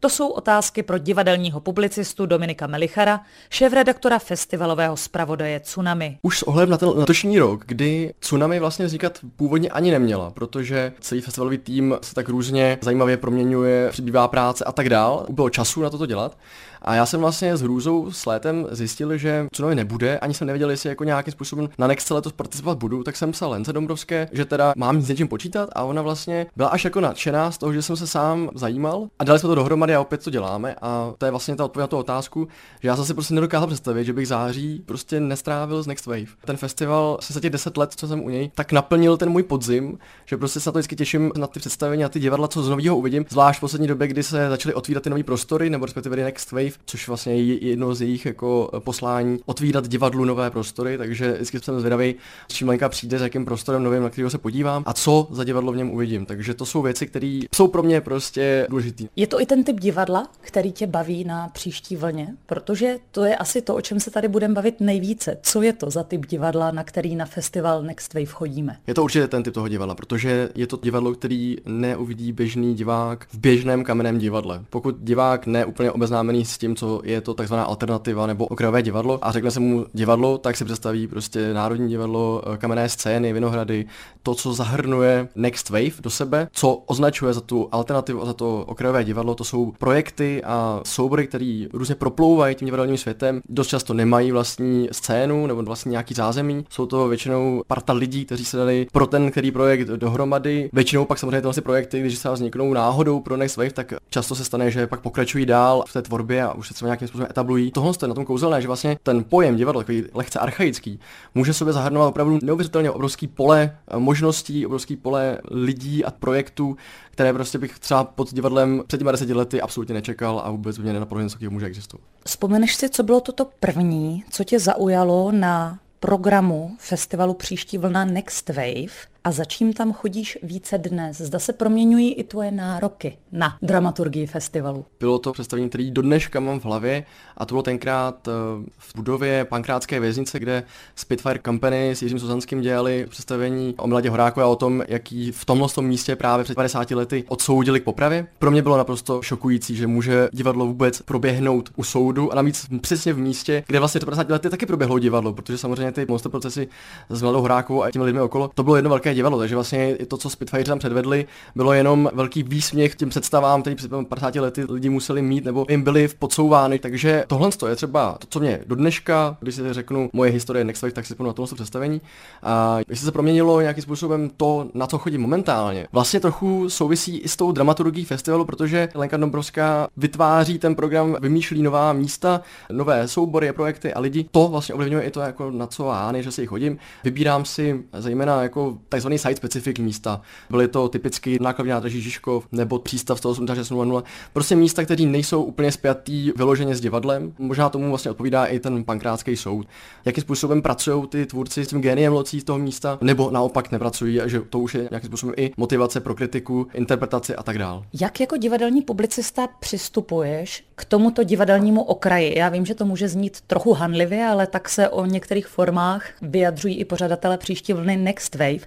[0.00, 3.20] To jsou otázky pro divadelního publicistu Dominika Melichara,
[3.50, 6.18] šéf-redaktora festivalového zpravodaje Tsunami.
[6.22, 10.92] Už s ohledem na ten letošní rok, kdy Tsunami vlastně vznikat původně ani neměla, protože
[11.00, 15.82] celý festivalový tým se tak různě zajímavě proměňuje, přibývá práce a tak dál, bylo času
[15.82, 16.38] na toto dělat.
[16.84, 20.70] A já jsem vlastně s hrůzou s létem zjistil, že Tsunami nebude, ani jsem nevěděl,
[20.70, 24.44] jestli jako nějakým způsobem na Next letos participovat budu, tak jsem psal Lence Dombrovské, že
[24.44, 27.82] teda mám s něčím počítat a ona vlastně byla až jako nadšená z toho, že
[27.82, 31.24] jsem se sám zajímal a dali jsme to dohromady a opět to děláme a to
[31.24, 32.48] je vlastně ta odpověď na tu otázku,
[32.82, 36.26] že já zase prostě nedokázal představit, že bych září prostě nestrávil z Next Wave.
[36.44, 39.42] Ten festival se za těch 10 let, co jsem u něj, tak naplnil ten můj
[39.42, 42.62] podzim, že prostě se na to vždycky těším na ty představení, na ty divadla, co
[42.62, 45.86] z nového uvidím, zvlášť v poslední době, kdy se začaly otvírat ty nové prostory, nebo
[45.86, 50.98] respektive Next Wave, což vlastně je jedno z jejich jako poslání, otvírat divadlu nové prostory,
[50.98, 52.14] takže vždycky jsem zvědavý,
[52.48, 55.44] s čím Lenka přijde, s jakým prostorem novým, na kterého se podívám a co za
[55.44, 56.26] divadlo v něm uvidím.
[56.26, 59.04] Takže to jsou věci, které jsou pro mě prostě důležité.
[59.16, 63.36] Je to i ten typ divadla, který tě baví na příští vlně, protože to je
[63.36, 65.38] asi to, o čem se tady budeme bavit nejvíce.
[65.42, 68.76] Co je to za typ divadla, na který na festival Next Wave chodíme?
[68.86, 73.26] Je to určitě ten typ toho divadla, protože je to divadlo, který neuvidí běžný divák
[73.32, 74.64] v běžném kamenném divadle.
[74.70, 79.32] Pokud divák neúplně obeznámený s tím, co je to takzvaná alternativa nebo okrajové divadlo a
[79.32, 83.86] řekne se mu divadlo, tak si představí prostě Národní divadlo, eh, kamenné scény, vinohrady,
[84.22, 88.64] to, co zahrnuje Next Wave do sebe, co označuje za tu alternativu a za to
[88.66, 93.94] okrajové divadlo, to jsou projekty a soubory, které různě proplouvají tím divadelním světem, dost často
[93.94, 96.64] nemají vlastní scénu nebo vlastní nějaký zázemí.
[96.70, 100.70] Jsou to většinou parta lidí, kteří se dali pro ten který projekt dohromady.
[100.72, 104.44] Většinou pak samozřejmě tyhle projekty, když se vzniknou náhodou pro Next Wave, tak často se
[104.44, 107.70] stane, že pak pokračují dál v té tvorbě a už se třeba nějakým způsobem etablují.
[107.70, 111.00] Tohle je na tom kouzelné, že vlastně ten pojem divadlo, takový lehce archaický,
[111.34, 116.76] může sobě zahrnovat opravdu neuvěřitelně obrovský pole možností, obrovský pole lidí a projektů,
[117.10, 120.92] které prostě bych třeba pod divadlem před těmi deseti lety absolutně nečekal a vůbec mě
[120.92, 122.02] nenapadlo něco takového může existovat.
[122.26, 128.48] Vzpomeneš si, co bylo toto první, co tě zaujalo na programu festivalu Příští vlna Next
[128.48, 131.18] Wave a za čím tam chodíš více dnes?
[131.20, 134.84] Zda se proměňují i tvoje nároky na dramaturgii festivalu?
[135.00, 137.04] Bylo to představení, který do dneška mám v hlavě
[137.36, 138.32] a to bylo tenkrát eh,
[138.78, 140.62] v budově Pankrátské věznice, kde
[140.96, 145.44] Spitfire Company s Jiřím Suzanským dělali představení o Mladě Horáku a o tom, jaký v
[145.44, 148.26] tomhle tom místě právě před 50 lety odsoudili k popravě.
[148.38, 153.12] Pro mě bylo naprosto šokující, že může divadlo vůbec proběhnout u soudu a navíc přesně
[153.12, 156.68] v místě, kde vlastně před 50 lety taky proběhlo divadlo, protože samozřejmě ty monster procesy
[157.08, 160.16] s Mladou Horákovou a těmi lidmi okolo, to bylo jedno velké divadlo, takže vlastně to,
[160.16, 164.88] co Spitfire tam předvedli, bylo jenom velký výsměch těm představám, který před 50 lety lidi
[164.88, 166.78] museli mít nebo jim byly podsouvány.
[166.78, 170.82] Takže tohle je třeba to, co mě do dneška, když si řeknu moje historie Next
[170.82, 172.00] Wave, tak si na tohle představení.
[172.42, 177.28] A jestli se proměnilo nějakým způsobem to, na co chodím momentálně, vlastně trochu souvisí i
[177.28, 182.40] s tou dramaturgií festivalu, protože Lenka Dombrovská vytváří ten program, vymýšlí nová místa,
[182.72, 184.26] nové soubory, projekty a lidi.
[184.30, 186.78] To vlastně ovlivňuje i to, jako na co já, že si chodím.
[187.04, 190.20] Vybírám si zejména jako takzvaný site specific místa.
[190.50, 194.04] Byly to typicky nákladní nádraží Žižkov nebo přístav 18600.
[194.32, 197.32] Prostě místa, které nejsou úplně spjatý vyloženě s divadlem.
[197.38, 199.66] Možná tomu vlastně odpovídá i ten pankrátský soud.
[200.04, 204.20] Jakým způsobem pracují ty tvůrci s tím géniem locí z toho místa, nebo naopak nepracují
[204.20, 207.82] a že to už je nějakým způsobem i motivace pro kritiku, interpretaci a tak dále.
[208.00, 212.38] Jak jako divadelní publicista přistupuješ k tomuto divadelnímu okraji?
[212.38, 216.78] Já vím, že to může znít trochu hanlivě, ale tak se o některých formách vyjadřují
[216.78, 218.66] i pořadatele příští vlny Next Wave.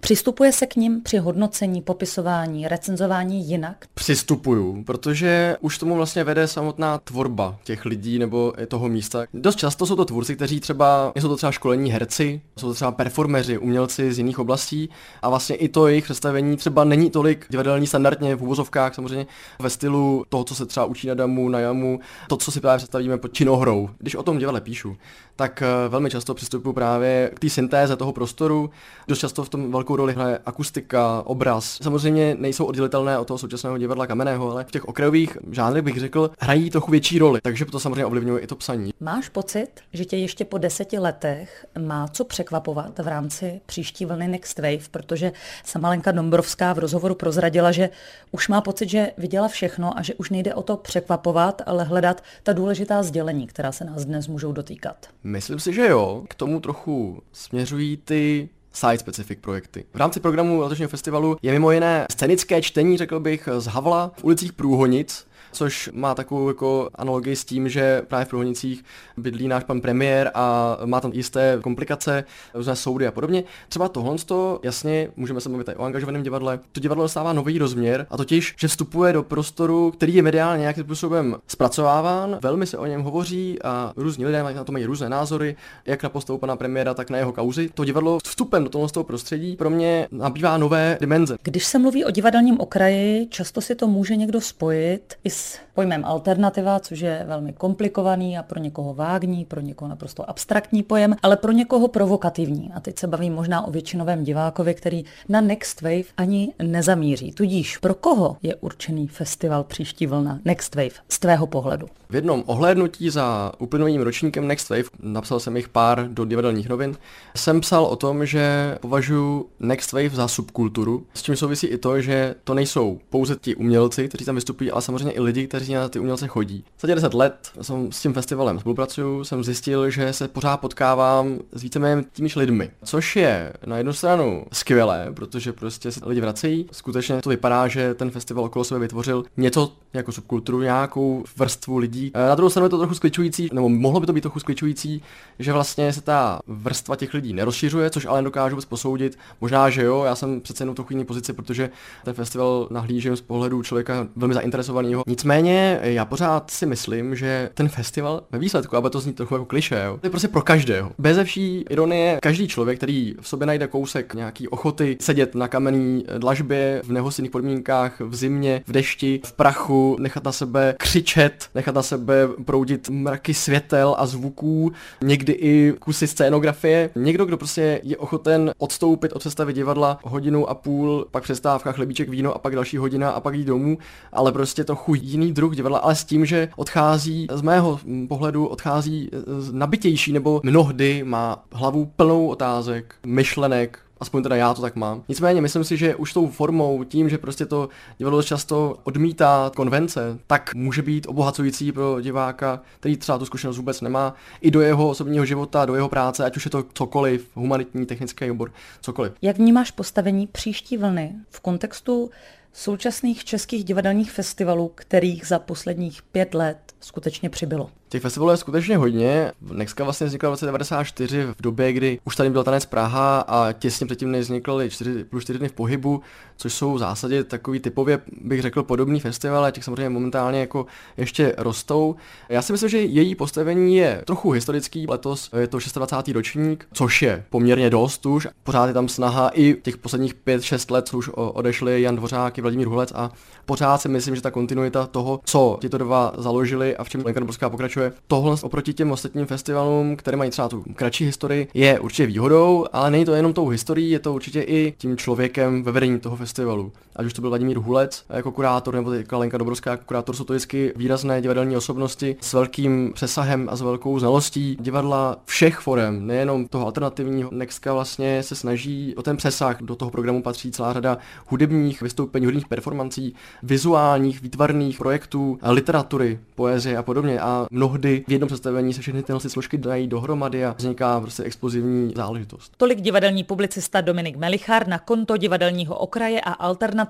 [0.00, 3.86] Přistupuje se k ním při hodnocení, popisování, recenzování jinak?
[3.94, 9.26] Přistupuju, protože už tomu vlastně vede samotná tvorba těch lidí nebo toho místa.
[9.34, 12.92] Dost často jsou to tvůrci, kteří třeba, jsou to třeba školení herci, jsou to třeba
[12.92, 14.90] performeři, umělci z jiných oblastí
[15.22, 19.26] a vlastně i to jejich představení třeba není tolik divadelní standardně v úvozovkách, samozřejmě
[19.58, 22.78] ve stylu toho, co se třeba učí na damu, na jamu, to, co si právě
[22.78, 23.90] představíme pod činohrou.
[23.98, 24.96] Když o tom divadle píšu,
[25.36, 28.70] tak eh, velmi často přistupuji právě k té syntéze toho prostoru.
[29.08, 31.78] Dost často v tom velkou roli hraje akustika, obraz.
[31.82, 36.30] Samozřejmě nejsou oddělitelné od toho současného divadla kamenného, ale v těch okrajových žánrech bych řekl,
[36.40, 38.90] hrají trochu větší roli, takže to samozřejmě ovlivňuje i to psaní.
[39.00, 44.28] Máš pocit, že tě ještě po deseti letech má co překvapovat v rámci příští vlny
[44.28, 45.32] Next Wave, protože
[45.64, 47.90] sama Lenka Dombrovská v rozhovoru prozradila, že
[48.30, 52.22] už má pocit, že viděla všechno a že už nejde o to překvapovat, ale hledat
[52.42, 55.06] ta důležitá sdělení, která se nás dnes můžou dotýkat.
[55.24, 56.24] Myslím si, že jo.
[56.28, 59.84] K tomu trochu směřují ty site-specific projekty.
[59.94, 64.24] V rámci programu letošního festivalu je mimo jiné scénické čtení, řekl bych, z Havla v
[64.24, 68.84] ulicích Průhonic, což má takovou jako analogii s tím, že právě v Průhonicích
[69.16, 72.24] bydlí náš pan premiér a má tam jisté komplikace,
[72.54, 73.44] různé soudy a podobně.
[73.68, 78.06] Třeba tohle, to, jasně, můžeme se mluvit o angažovaném divadle, to divadlo dostává nový rozměr
[78.10, 82.86] a totiž, že vstupuje do prostoru, který je mediálně nějakým způsobem zpracováván, velmi se o
[82.86, 86.94] něm hovoří a různí lidé na to mají různé názory, jak na postavu pana premiéra,
[86.94, 87.70] tak na jeho kauzy.
[87.74, 91.36] To divadlo vstupem do toho prostředí pro mě nabývá nové dimenze.
[91.42, 95.58] Když se mluví o divadelním okraji, často si to může někdo spojit i s s
[95.74, 101.16] pojmem alternativa, což je velmi komplikovaný a pro někoho vágní, pro někoho naprosto abstraktní pojem,
[101.22, 102.70] ale pro někoho provokativní.
[102.74, 107.32] A teď se bavím možná o většinovém divákovi, který na Next Wave ani nezamíří.
[107.32, 111.86] Tudíž pro koho je určený festival Příští vlna Next Wave z tvého pohledu?
[112.10, 116.96] V jednom ohlédnutí za uplynulým ročníkem Next Wave, napsal jsem jich pár do divadelních novin,
[117.36, 122.00] jsem psal o tom, že považuji Next Wave za subkulturu, s čím souvisí i to,
[122.00, 125.88] že to nejsou pouze ti umělci, kteří tam vystupují, ale samozřejmě i lidi, kteří na
[125.88, 126.64] ty umělce chodí.
[126.80, 131.62] Za 10 let jsem s tím festivalem spolupracuju, jsem zjistil, že se pořád potkávám s
[131.62, 136.66] víceméně těmiž lidmi, což je na jednu stranu skvělé, protože prostě se lidi vracejí.
[136.72, 141.99] Skutečně to vypadá, že ten festival okolo sebe vytvořil něco jako subkulturu, nějakou vrstvu lidí.
[142.14, 145.02] Na druhou stranu je to trochu skličující, nebo mohlo by to být trochu skličující,
[145.38, 149.18] že vlastně se ta vrstva těch lidí nerozšiřuje, což ale dokážu posoudit.
[149.40, 151.70] Možná, že jo, já jsem přece jenom trochu jiný pozici, protože
[152.04, 155.02] ten festival nahlížím z pohledu člověka velmi zainteresovaného.
[155.06, 159.44] Nicméně já pořád si myslím, že ten festival ve výsledku, aby to zní trochu jako
[159.44, 160.92] kliše, jo, to je prostě pro každého.
[160.98, 166.04] Bez vší ironie, každý člověk, který v sobě najde kousek nějaký ochoty sedět na kamenný
[166.18, 171.74] dlažbě v nehostinných podmínkách, v zimě, v dešti, v prachu, nechat na sebe křičet, nechat
[171.74, 174.72] na sebe proudit mraky světel a zvuků,
[175.02, 176.90] někdy i kusy scénografie.
[176.94, 182.08] Někdo, kdo prostě je ochoten odstoupit od představy divadla hodinu a půl, pak přestávka, chlebíček,
[182.08, 183.78] víno a pak další hodina a pak jít domů,
[184.12, 189.10] ale prostě trochu jiný druh divadla, ale s tím, že odchází, z mého pohledu odchází
[189.52, 195.02] nabitější nebo mnohdy má hlavu plnou otázek, myšlenek, Aspoň teda já to tak mám.
[195.08, 200.18] Nicméně myslím si, že už tou formou, tím, že prostě to divadlo často odmítá konvence,
[200.26, 204.88] tak může být obohacující pro diváka, který třeba tu zkušenost vůbec nemá, i do jeho
[204.88, 209.12] osobního života, do jeho práce, ať už je to cokoliv, humanitní, technický obor, cokoliv.
[209.22, 212.10] Jak vnímáš postavení příští vlny v kontextu
[212.52, 217.70] současných českých divadelních festivalů, kterých za posledních pět let skutečně přibylo?
[217.90, 219.32] Těch festivalů je skutečně hodně.
[219.52, 223.52] Nexka vlastně vznikla v roce 94 v době, kdy už tady byl tanec Praha a
[223.52, 226.02] těsně předtím nevznikly 4 plus 4 dny v pohybu,
[226.36, 230.66] což jsou v zásadě takový typově, bych řekl, podobný festival, a těch samozřejmě momentálně jako
[230.96, 231.96] ještě rostou.
[232.28, 234.86] Já si myslím, že její postavení je trochu historický.
[234.88, 236.14] Letos je to 26.
[236.14, 238.28] ročník, což je poměrně dost už.
[238.42, 242.40] Pořád je tam snaha i těch posledních 5-6 let, co už odešli Jan Dvořák i
[242.40, 243.10] Vladimír Hulec a
[243.46, 247.50] pořád si myslím, že ta kontinuita toho, co tyto dva založili a v čem Lenka
[247.50, 248.02] pokračuje, pokračuje.
[248.06, 252.90] Tohle oproti těm ostatním festivalům, které mají třeba tu kratší historii, je určitě výhodou, ale
[252.90, 256.72] není to jenom tou historií, je to určitě i tím člověkem ve vedení toho festivalu.
[257.00, 260.24] Ať už to byl Vladimír Hulec jako kurátor, nebo teďka Lenka Dobrovská jako kurátor, jsou
[260.24, 266.06] to vždycky výrazné divadelní osobnosti s velkým přesahem a s velkou znalostí divadla všech forem,
[266.06, 267.30] nejenom toho alternativního.
[267.32, 269.62] Nextka vlastně se snaží o ten přesah.
[269.62, 276.76] Do toho programu patří celá řada hudebních vystoupení, hudebních performancí, vizuálních, výtvarných projektů, literatury, poezie
[276.76, 277.20] a podobně.
[277.20, 281.92] A mnohdy v jednom představení se všechny tyhle složky dají dohromady a vzniká prostě explozivní
[281.96, 282.52] záležitost.
[282.56, 286.32] Tolik divadelní publicista Dominik Melichár na konto divadelního okraje a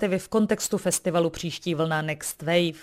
[0.01, 2.81] alternativy v kontextu festivalu Příští vlna Next Wave.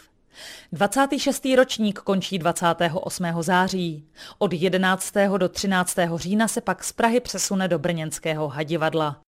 [0.71, 1.45] 26.
[1.55, 3.25] ročník končí 28.
[3.39, 4.05] září.
[4.37, 5.13] Od 11.
[5.37, 5.97] do 13.
[6.15, 9.21] října se pak z Prahy přesune do brněnského hadivadla.